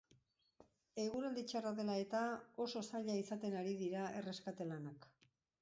[1.03, 2.23] Eguraldi txarra dela eta,
[2.67, 5.11] oso zaila izaten ari dira erreskate lanak.